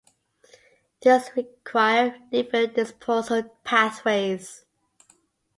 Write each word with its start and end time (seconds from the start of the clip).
These 1.03 1.29
require 1.35 2.17
different 2.31 2.73
disposal 2.73 3.43
pathways. 3.63 4.65